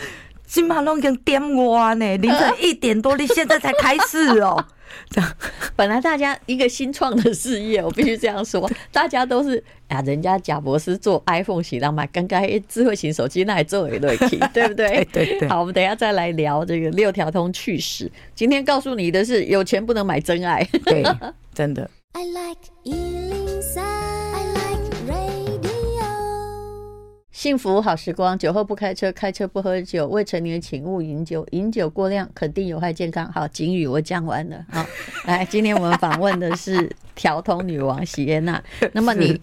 [0.47, 4.65] 金马龙已经点我呢，凌晨一点多，你现在才开始哦。
[5.11, 5.33] ”这样，
[5.75, 15.05] 本来大家一个新创的事业，我必须这样说，大家都是啊，人家贾博士做 iPhone 型浪买，刚刚智慧型手机那还做一对 key，对不对？
[15.13, 15.49] 对对对。
[15.49, 18.11] 好，我们等一下再来聊这个六条通趣事。
[18.35, 20.67] 今天告诉你的是，有钱不能买真爱。
[20.85, 21.05] 对，
[21.53, 21.89] 真的。
[22.13, 22.63] I like
[27.37, 33.31] 幸福好时光，酒后不开车，开车不喝酒，未成年请勿饮酒，饮酒过量肯定有害健康。
[33.31, 34.65] 好，警语我讲完了。
[34.71, 34.83] 好，
[35.27, 38.61] 来， 今天我们访问的是调通女王喜耶娜。
[38.95, 39.39] 那么你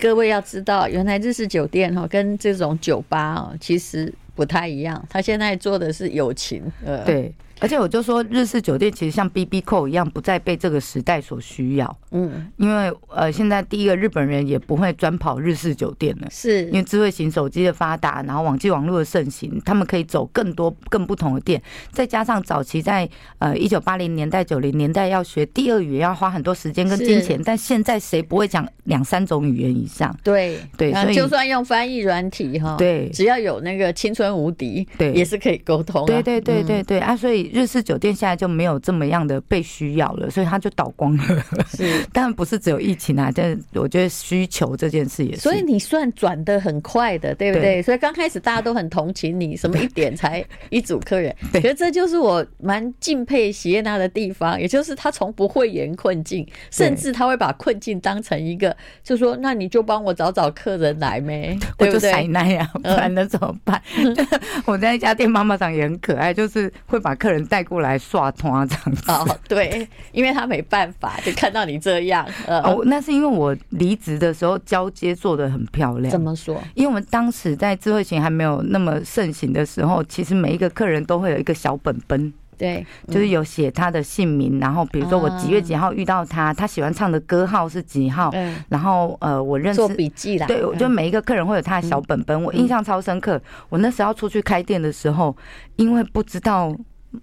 [0.00, 5.06] 各位要知道，原来日式酒店哈跟这种酒吧哦，其实不太一样。
[5.10, 7.30] 他现在做的是友情，呃，对。
[7.60, 11.98] 而且我就说，日式酒店其实像 BB Call 一样，不再被这个时代所需要。
[12.10, 21.62] 嗯，因为呃，现在第一个日本人也不会专跑日式酒店了，是因为智慧型手机的发达，然后网际网络的盛行，他们可以走更多更不同的店。
[21.92, 30.14] 再加上早期在呃一九八零年代、九零年代要学第二语言要花很多时间跟金钱，但现在谁不会讲两三种语言以上？
[30.22, 36.04] 对对，所以就算用翻译软体哈，对，只要有那个青春无敌，对，也是可以沟通。
[36.04, 37.43] 对对对对对啊，所以。
[37.52, 41.44] 日式酒店现在就没有这么样的被需要了，所以它就倒光了。
[41.68, 45.40] 是， 当然不是只有疫情啊，但我觉得需求这件事也是。
[45.40, 47.74] 所以你算转的很快的，对不对？
[47.74, 51.34] 对，所以刚开始大家都很同情你，什么一点才一组客人。
[51.52, 61.58] 对，可是这就是我蛮敬佩席耶娜的地方，也就是他从不会言困境，甚至他会把困境当成一个，就说那你就帮我找找客人来没？
[61.76, 62.12] 对不对？
[62.12, 63.80] 我就那样，不然能怎么办？
[63.98, 64.16] 嗯、
[64.64, 67.33] 我在一家店妈妈长也很可爱，就是会把客人。
[67.46, 72.26] 带过来刷团这样子哦，对，因为他没办法，就看到你这样。
[72.46, 76.10] 哦，那是因为我离职的时候交接做的很漂亮。
[76.10, 76.60] 怎么说？
[76.74, 88.32] 因为我们当时在智慧型还没有那么盛行的时候，其实每一个客人都会有一个小本本，对，就是有写他的姓名，然后比如说我几月几号遇到他，他喜欢唱的歌号是几号，
[88.68, 90.46] 然后呃，我认识做笔记啦。
[90.46, 93.40] 对，我就每一个客人会有他的小本本，我印象超深刻。
[93.68, 95.36] 我那时候要出去开店的时候，
[95.76, 96.74] 因为不知道。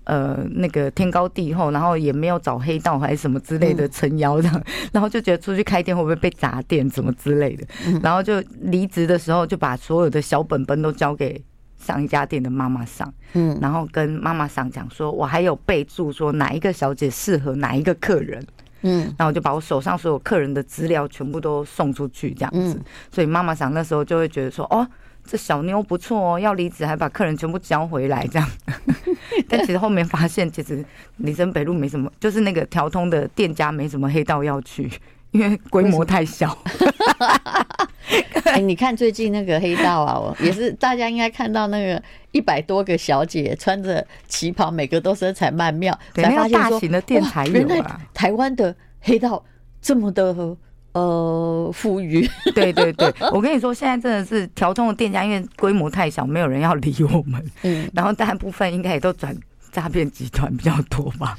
[0.03, 4.49] 呃，那个天高地厚，然后也没有找黑道还是什么之类的撑腰的，
[4.91, 7.65] 然后就觉得出去开店会不会被砸店，什么之类的，
[8.01, 11.43] 然后就离职的时候就把所有的小本本都交给
[11.77, 18.45] 上一家店的妈妈上，嗯，然后跟妈妈上讲说，我还有备注说哪一个小姐适合哪一个客人，
[18.81, 24.87] 嗯，然后我就把我手上所有客人的资料全部都送出去，这样子，所以妈妈上那时候就会觉得说，哦。
[25.31, 28.49] 这小妞不错哦，要离职还把客人全部交回来这样，
[29.47, 30.83] 但其实后面发现，其实
[31.19, 34.91] 林森北路没什么，就是那个条通的店家没什么黑道要去，
[35.31, 36.57] 因为规模太小。
[38.43, 49.41] 哎，你看最近那个黑道啊，我也是大家应该看到那个一百多个小姐穿着旗袍，每个都身材曼妙，才发现说，大型的店才有啊，原来台湾的黑道
[49.81, 50.57] 这么的。
[50.93, 57.43] 呃，富裕， 对对对，我跟你说，现在真的是调通的店家，因为规模太小，没有人要理我们。
[57.63, 59.35] 嗯，然后大部分应该也都转
[59.71, 61.37] 诈骗集团比较多吧？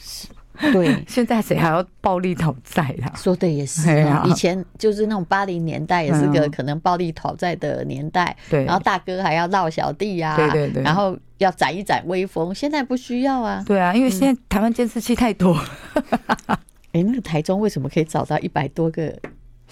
[0.72, 3.12] 对， 现在谁还要暴力讨债啦？
[3.16, 8.34] 说的也是啊，以前就是那种八零年代，也是个可能暴力讨债的年代。
[8.48, 12.54] 对，然后大哥还要闹小弟呀，对对对，然后要展一展威风。
[12.54, 13.62] 现在不需要啊。
[13.66, 15.58] 对啊，因为现在台湾监视器太多。
[16.92, 19.12] 哎，那个台中为什么可以找到一百多个？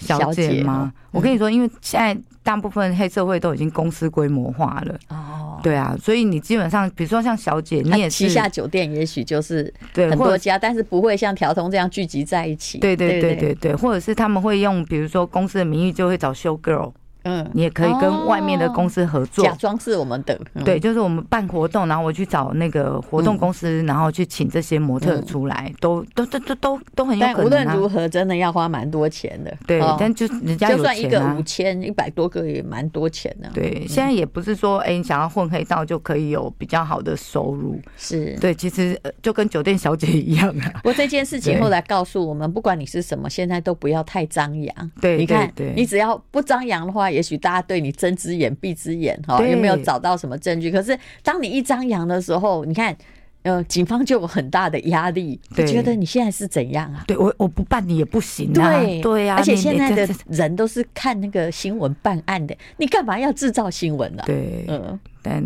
[0.01, 0.91] 小姐吗？
[1.11, 4.97] 我跟你说，因为现在大部分黑社会都已经公司规模化了。
[5.09, 12.79] 哦，对啊，所以你基本上，比如说像小姐，你也是旗下酒店，也许就是对很多家，但是不会像条通这样聚集在一起。
[12.79, 16.91] 对对对对对，或者是他们会用，比如说公司的名义，就会找 show girl。
[17.23, 20.39] 嗯，你也可以跟外面的公司合作，假装是我们的。
[20.65, 27.35] 对，就是我们办活动，然后我去找那个活动公司，然后去请这些模特出来，都都都都都都很有可能。
[27.35, 29.55] 但无论如何，真的要花蛮多钱的。
[29.67, 33.49] 对，但就人家就算一个五千一百多个也蛮多钱的。
[33.53, 37.79] 对，现在也不是说哎，你想要混黑道就可以有比较好的收入。
[37.97, 40.71] 是对，其实就跟酒店小姐一样啊。
[40.75, 44.91] 不过这件事情后来告诉我们，不管你是什么，现在都不要太张扬。
[44.99, 47.91] 对，你看，你只要不张扬的话，也许大家对你。
[47.91, 50.71] 睁只眼闭只眼，哈，有没有找到什么证据？
[50.71, 52.95] 可是当你一张扬的时候，你看，
[53.43, 57.03] 呃，警方就有很大的压力，你觉得你现在是怎样啊？
[57.05, 58.79] 对我，我不办你也不行啊。
[58.79, 64.23] 对对呀，而且现在的人都是看那个新闻办案的，你干嘛要制造新闻呢？
[64.25, 64.99] 对，嗯。
[65.21, 65.39] 但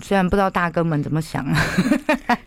[0.00, 1.60] 虽然不知道大哥们怎么想啊，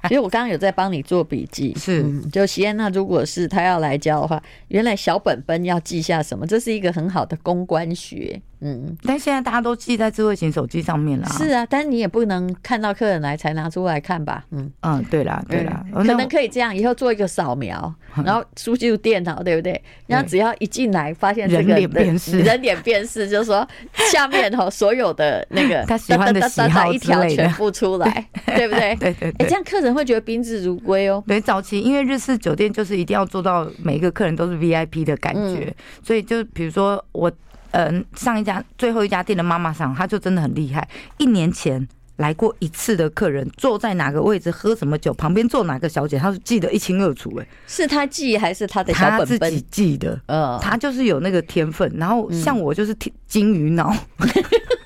[0.12, 8.42] 其实我刚刚有在帮你做笔记，是、嗯、就席安娜，如果是她要来教的话，原来小本本要记下什么，这是一个很好的公关学。
[8.62, 11.26] 嗯，但现在大家都记在智慧型手机上面了。
[11.30, 14.44] 是啊，但是你也不能看到客人来才拿出来看吧？
[14.52, 14.70] 嗯。
[14.82, 17.94] 嗯，对啦对啦，可能可以这样，以后做一个扫描，
[18.26, 19.82] 然后输入电脑，对不对？
[20.08, 23.66] 然后只要一进来发现这个人脸辨识，人脸辨识， 就是说
[24.12, 28.94] 下面哈所有的那个他喜欢的喜好一条全部出来， 对不对？
[28.98, 31.24] 对对，哎，这样客人会觉得宾至如归哦。
[31.28, 37.32] 对，早期因为日式酒店就是一定要做到每一个客人都是 VIP 的感觉，所以就比如说我。
[37.72, 40.90] 嗯，上一家最后一家店的妈妈桑，她就真的很厉害。
[41.20, 47.32] 一年前来过一次的客人，坐在哪个位置，喝什么酒，旁边坐哪个小姐，她是记得一清二楚。
[47.40, 49.38] 哎，是他记还是他的小本本？
[49.38, 50.20] 她自己记得。
[50.26, 51.88] 嗯，他就是有那个天分。
[51.96, 52.96] 然后像我就是
[53.28, 53.96] 金鱼脑。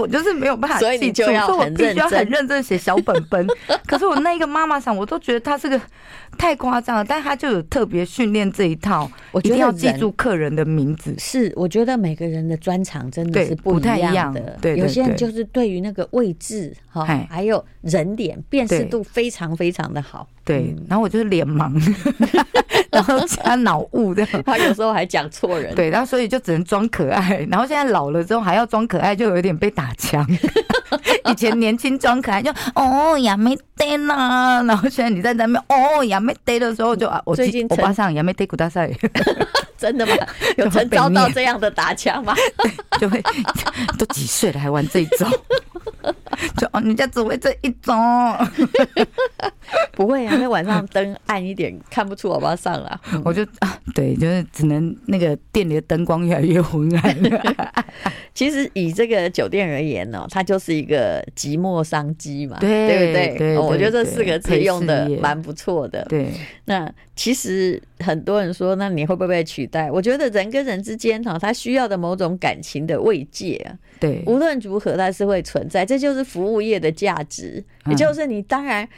[0.00, 3.46] 我就是没有办法记住，所以你就要很认真，要很认真写小本本。
[3.86, 5.80] 可是我那一个妈妈想，我都觉得她是个
[6.38, 11.14] 太夸张了，但她就有特别训练这一套，我一定要记住客人的名字。
[11.18, 14.56] 是，我觉得每个人的专长真的是不太一样的。
[14.60, 20.26] 对，有些人就是对于那个位置哈，还有人脸辨识度非常非常的好。
[20.44, 21.70] 对，然后我就是脸盲，
[22.90, 25.72] 然后加脑雾的，他有时候还讲错人。
[25.76, 30.26] 对，然后所以就只能装可爱，然后现在老了之后还要装可爱，就有点被打枪。
[31.30, 38.90] 以前年轻装可爱就哦呀没得啦， 然后现在你在那边哦呀没得的时候就啊，我最近我巴上也没得古大赛，
[39.78, 40.12] 真的吗？
[40.56, 42.34] 有曾遭到这样的打枪吗？
[43.00, 43.22] 就会
[43.98, 45.30] 都几岁了还玩这一招？
[46.56, 47.94] 就哦，人家只会这一种，
[49.92, 50.34] 不会啊？
[50.40, 52.98] 那晚上灯暗一点，看不出我巴上了。
[53.24, 57.16] 我就啊，对，就是只能那个店里的灯光越来越昏暗。
[58.40, 63.34] 其实以这个酒店而言呢，它就是一个寂寞商机嘛，对不对？
[63.36, 66.02] 对，我觉得这四个字用的蛮不错的。
[66.08, 66.28] 对，
[66.64, 69.90] 那其实很多人说，那你会不会被取代？
[69.90, 75.84] 我觉得人跟人之间哈，他需要的某种感情的慰藉啊，对，无论如何，它是会存在。
[75.84, 78.88] 这就是服务业的价值，也就是你当然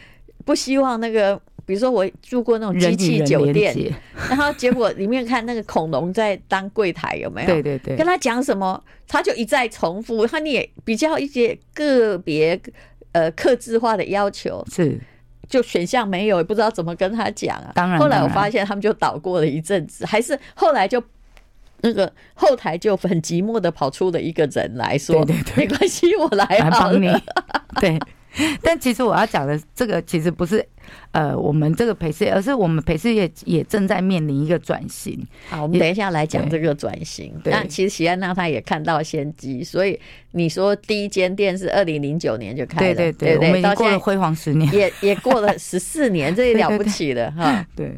[0.45, 3.75] 不希望那个，比如说我住过那种机器酒店，
[4.29, 7.47] 然后结果里面看那个恐龙在当柜台有没有？
[7.47, 12.61] 对对对，跟他讲什么，他就一再重复，他你也比较一些个别
[13.13, 14.99] 呃克制化的要求，是
[15.49, 17.73] 就选项没有，也不知道怎么跟他讲啊。
[17.75, 21.03] 当然，后来我发现他们就倒过了一阵子，还是后来就。
[21.85, 27.09] 那个后台就很寂寞的跑出了一个人来说：“对对对，没关系，我来来帮你。
[27.81, 27.99] ”对，
[28.63, 30.65] 但其实我要讲的这个其实不是
[31.11, 35.19] 呃我们这个陪侍业，而是我们陪侍业也正在面临一个转型。
[35.49, 37.35] 好，我们等一下来讲这个转型。
[37.45, 39.99] 那其实喜安娜她也看到先机，所以
[40.33, 47.67] 你说第一间店是二零零九年就开了，对对对，我们已经过了辉煌十年，也也过了十四年，这也了不起了 哈。
[47.77, 47.93] 对。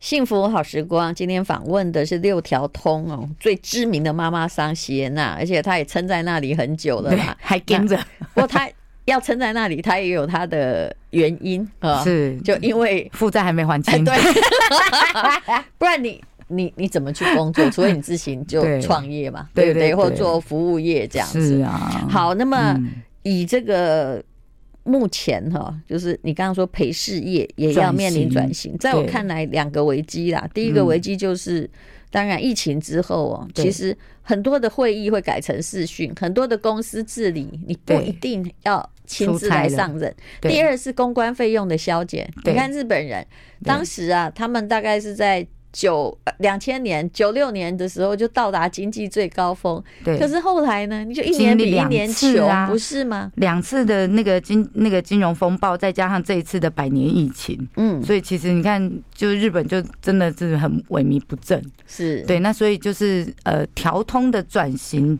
[0.00, 7.96] 幸福好时光今天访问的是六条通哦，最知名的妈妈桑席耶娜，而且她也撑在那里很久了嘛，还跟着。
[8.32, 8.66] 不过她
[9.04, 14.14] 要撑在那里，她也有她的原因啊，是就因为负债还没还清， 对，
[15.76, 17.62] 不然你你你怎么去工作？
[17.70, 19.94] 除非你自行就创业嘛，对不对？
[19.94, 21.58] 或做服务业这样子。
[21.58, 22.06] 是啊。
[22.08, 22.74] 好，那么
[23.22, 24.22] 以这个。
[24.84, 30.48] 目前哈，就是你刚刚说陪事业也要面临转型，在我看来，两个危机啦。
[30.54, 31.68] 第一个危机就是，
[32.10, 40.14] 当然疫情之后哦，其实很多的会议会改成视讯，很多的公司治理你不一定要亲自来上任。
[40.40, 43.26] 第二是公关费用的削减，你看日本人
[43.62, 45.46] 当时啊，他们大概是在。
[45.72, 50.18] 九两千年九六年的时候就到达经济最高峰，对。
[50.18, 53.30] 可是后来呢，你就一年比一年穷，不是吗？
[53.36, 62.40] 两次的那个金那个金融风暴，再加上这一次的百年疫情，嗯，所以其实你看，就日本就真的是很萎靡不振，是对。
[62.40, 65.16] 那所以就是呃，调通的转型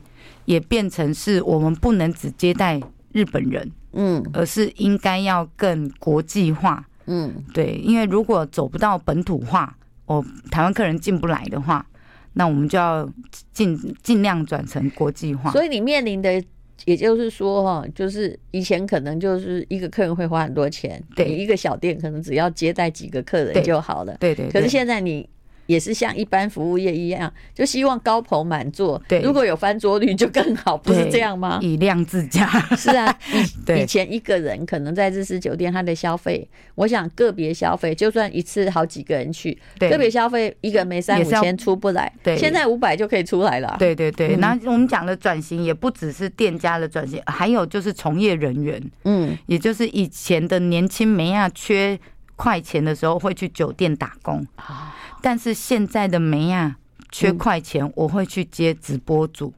[0.46, 2.80] 也变成是我们不能只接待
[3.12, 9.76] 日本人，嗯，而是应该要更国际化，嗯，对，因为如果走不到本土化。
[10.14, 11.86] 我台湾客人进不来的话，
[12.32, 13.08] 那我们就要
[13.52, 15.52] 尽尽量转成国际化。
[15.52, 16.42] 所以你面临的，
[16.84, 24.48] 也就是说哈，就是以前可能就是一个客人会花很多钱，对，一个小店可能只要接待几个客人就好了，对对。
[24.50, 25.28] 可是现在你。
[25.70, 29.00] 也是像一般服务业一样，就希望高朋满座。
[29.06, 31.60] 对，如果有翻桌率就更好，不是这样吗？
[31.62, 32.48] 以量自价。
[32.76, 33.16] 是啊，
[33.76, 42.12] 以以前一个人可能在日式酒店，他的消费，我想个别消费，就算一次好几个人去，个别消费一个人没三五千出不来。
[42.20, 43.76] 对，现在五百就可以出来了。
[43.78, 48.82] 对对对，那我们讲的转型也不只是店家的转型，还有就是从业人员。
[49.04, 51.98] 嗯，也就是以前的年轻没亚缺
[52.34, 54.96] 快钱的时候会去酒店打工啊。
[55.22, 56.76] 但是现在的梅呀
[57.10, 59.52] 缺快钱，我会去接直播主，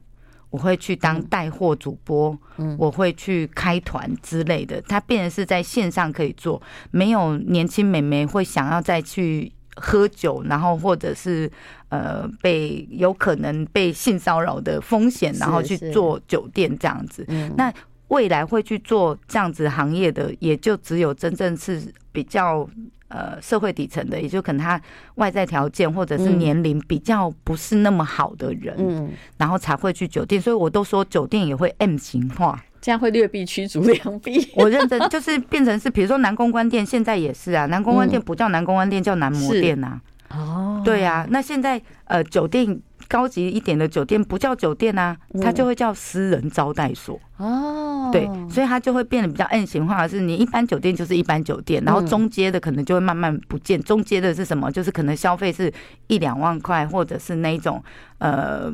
[0.49, 2.37] 我会去当带货主播，
[2.77, 4.81] 我会去开团之类的。
[4.83, 6.61] 它变成是在线上可以做，
[6.91, 11.51] 没有年轻美眉会想要再去喝酒，然后或者是
[11.89, 17.25] 呃被有可能被性骚扰的风险，然后去做酒店这样子。
[17.55, 17.71] 那
[18.07, 22.67] 未来会去做这样子行业的，也就只有真正是比较。
[23.09, 24.81] 呃，社会底层的，也就可能他
[25.15, 34.49] 外在条件或者是年龄比较不是那么好的人，嗯，然后才会去酒店，所以我都说酒店也会 M 型化，这样会劣币驱逐良币。
[34.55, 40.01] 我认真就是变成是，比如说南公关店现在也是啊，南公关店不叫南公关店，叫男模店呐。
[40.29, 42.81] 哦，对啊，那现在呃酒店。
[43.07, 47.19] 高级一点的酒店不叫酒店啊，它就会叫私人招待所。
[47.37, 53.81] 哦，对，所以它就会变得比较 M 型化，是你一般酒店就是一般酒店，然后中阶的可能就会慢慢不见。
[53.81, 54.71] 中阶的是什么？
[54.71, 55.71] 就是可能消费是
[56.07, 57.83] 一两万块，或者是那种
[58.19, 58.71] 呃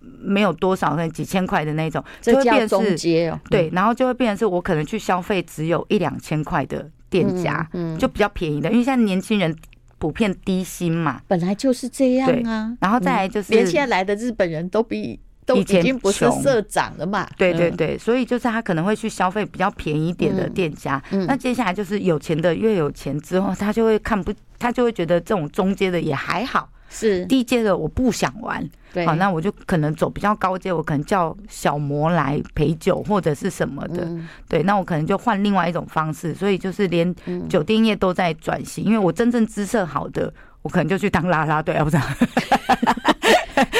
[0.00, 3.38] 没有多少，可能几千块的那种，就会变成中阶哦。
[3.50, 9.54] 对，然后就会变成是我可能去消费只有一两千块的店家，嗯，就比较便宜的，因为现在年轻人。
[9.98, 12.76] 普遍低薪嘛，本来就是这样啊。
[12.80, 17.28] 然后再来就是，连现在来的日本人都比都已经不是社长了嘛。
[17.36, 21.02] 对对对，所以就是他可能会去消费比较便宜点的店家。
[21.10, 26.68] 那接下来就是有钱的越有钱之后，他就会看不，他就会觉得这种中间的也还好。
[26.88, 27.24] 是。
[27.26, 37.14] 低阶的我不想玩，对，好，那我就可能走比较高阶，我可能叫小魔来陪酒或者是什么的，嗯、对，那我可能就换另外一种方式，所以就是连
[37.48, 40.32] 酒店业都在转型，因为我真正姿色好的，
[40.62, 41.96] 我可能就去当啦啦队啊，不是，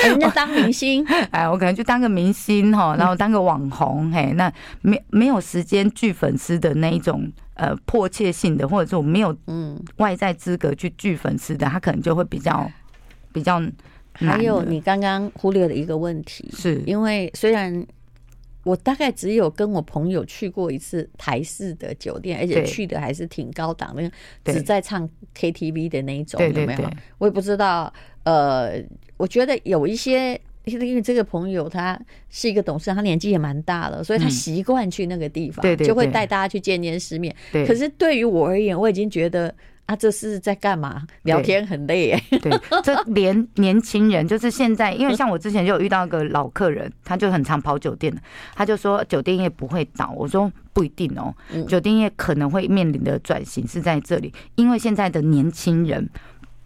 [0.08, 4.52] 人家当明星， 哎，我可能就当个明星哈，然后当个网红，嘿，那
[4.82, 9.80] 没没有时间聚粉丝的那一种呃迫切性的，或者是我没有嗯。
[9.96, 12.70] 外在资格去聚粉丝的，他可能就会比较。
[13.36, 13.62] 比较，
[14.14, 17.86] 还有你刚刚忽略了一个问题，是因为虽然
[18.64, 24.10] 我大概只有跟我朋友去过一次台式的酒店，而且去的还是挺高档的，
[24.44, 25.06] 只在唱
[25.38, 26.90] KTV 的那一种，有没有？
[27.18, 27.92] 我也不知道。
[28.24, 28.82] 呃，
[29.18, 37.36] 我觉得有一些，因为这个朋友他是一个董事，他年纪也蛮大了，所以他习惯去那个地方对，就会带大家去见见世面。
[37.52, 39.54] 可是对于我而言，我已经觉得。
[39.86, 41.02] 啊，这是在干嘛？
[41.22, 42.22] 聊天很累哎。
[42.40, 48.12] 对，这连 年轻人就是现在，因为像我之前就有遇到一个老客人，他就很常跑酒店，
[48.54, 50.12] 他就说酒店业不会倒。
[50.16, 51.32] 我说不一定哦，
[51.68, 56.08] 酒店业可能会面临的转型是在这里，因为现在的年轻人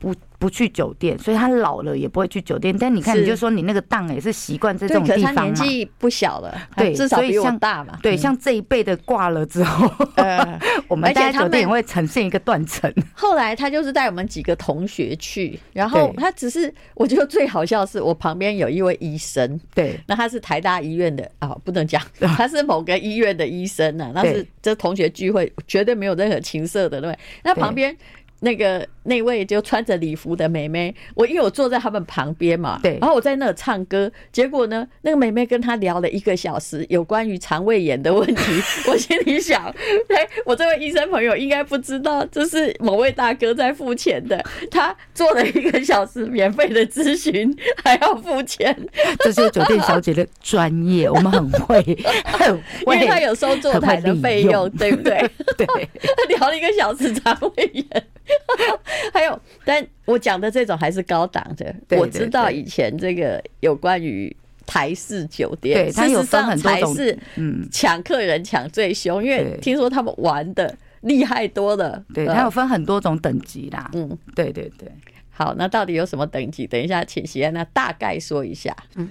[0.01, 2.75] 不不去酒店，所以他老了也不会去酒店。
[2.77, 5.33] 但你看，你就说你那个档也是习惯在这种地方嘛。
[5.35, 7.99] 他年纪不小了，对，至少比我大嘛。
[8.03, 9.93] 对，像这一辈的挂了之后，
[10.89, 12.91] 我们在酒店也会呈现一个断层。
[13.13, 24.11] 后来他就是带我们几个同学去，然后他只是我觉得最好笑是我旁边有一位医生，对，那他是台大医院的啊，不能讲， 他是某个医院的医生呢。
[24.15, 27.19] 那是这同学聚会绝对没有任何情色的，对。
[27.45, 27.95] 那旁边。
[28.41, 38.43] 那个那位就穿着礼服的妹妹，我因为我坐在他们旁边嘛，对，然后我在那唱歌，结果呢，那个妹妹跟他聊了一个小时有关于肠胃炎的问题，
[38.89, 39.67] 我心里想，
[40.09, 48.75] 哎，我这位医生朋友应该不知道这是某位大哥在付钱的，他做了一个小时免费的咨询还要付钱，
[49.21, 51.83] 这是酒店小姐的专业，我们很会，
[52.25, 55.19] 很会，因为他有收坐台的费用，对不对？
[55.57, 57.85] 对，他聊了一个小时肠胃炎。
[59.13, 61.75] 还有，但我讲的这种还是高档的。
[61.99, 64.35] 我知道以前这个有关于
[64.67, 72.05] 台式酒店，对，它有分很多种，是嗯，抢客人抢最凶，因为听说他们玩的厉害多了。
[72.15, 73.91] 对，它有分很多种等级啦。
[73.95, 74.89] 嗯，对对对。
[75.31, 76.67] 好，那到底有什么等级？
[76.67, 78.77] 等一下，请喜安娜大概说一下。
[78.97, 79.09] 嗯。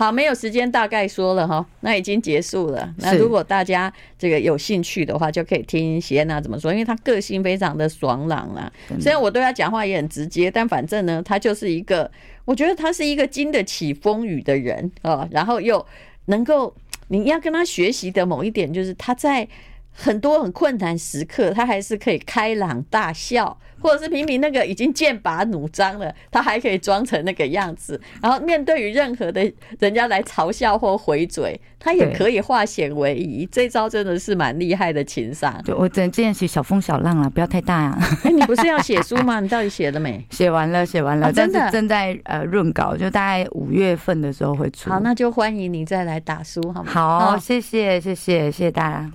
[0.00, 2.90] 好，没有时间大概说了哈，那已经结束了。
[2.96, 8.72] 那如果大家这个有兴趣的话，就可以听喜安娜怎么说，因为她个性非常的爽朗啦。
[8.98, 12.10] 虽然我对她讲话也很直接，但反正呢，她就是一个，
[12.46, 15.28] 我觉得她是一个经得起风雨的人啊。
[15.30, 15.84] 然后又
[16.24, 16.74] 能够，
[17.08, 19.46] 你要跟她学习的某一点就是，她在
[19.92, 23.58] 很多很困难时刻，他还是可以开朗大笑。
[23.82, 33.48] 或者是明明那个已经剑拔弩张了，他还可以装成那个样子，然后面对于任何的人家来嘲笑或回嘴，他也可以化险为夷。
[33.50, 35.58] 这招真的是蛮厉害的情商。
[35.64, 37.98] 就我只能建议写小风小浪啊，不要太大呀。
[38.22, 39.40] 哎，你不是要写书吗？
[39.40, 40.22] 你到底写了没？
[40.28, 44.90] 写完了，写完了，真的正在呃润稿，就大概五月份的时候会出。
[44.90, 46.92] 好，那就欢迎你再来打书，好吗？
[46.92, 49.10] 好，谢谢，谢谢，谢谢大家。